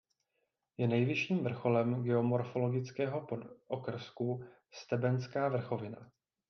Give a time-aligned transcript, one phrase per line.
[0.77, 3.21] Je nejvyšším vrcholem geomorfologického
[3.67, 6.11] podokrsku Stebenská vrchovina.